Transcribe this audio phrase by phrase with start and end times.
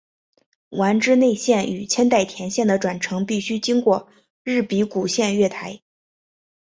[0.69, 4.09] 丸之内线与千代田线的转乘必须经过
[4.41, 5.81] 日比谷线月台。